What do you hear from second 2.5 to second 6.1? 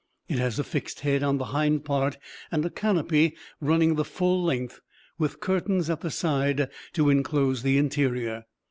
and a canopy running the full length, with curtains at the